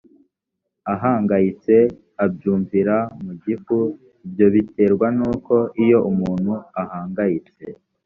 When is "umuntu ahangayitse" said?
6.11-7.65